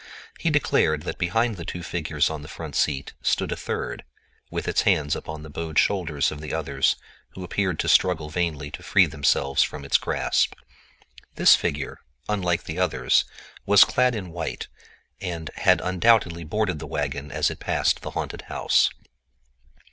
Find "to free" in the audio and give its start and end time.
8.71-9.05